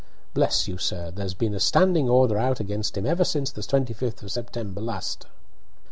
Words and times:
Bless 0.33 0.67
you, 0.67 0.79
sir! 0.79 1.11
there's 1.11 1.35
been 1.35 1.53
a 1.53 1.59
standing 1.59 2.09
order 2.09 2.35
out 2.35 2.59
against 2.59 2.97
him 2.97 3.05
ever 3.05 3.23
since 3.23 3.51
the 3.51 3.61
25th 3.61 4.23
of 4.23 4.31
September 4.31 4.81
last." 4.81 5.27